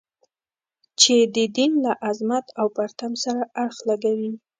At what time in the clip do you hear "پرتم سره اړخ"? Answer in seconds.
2.77-3.77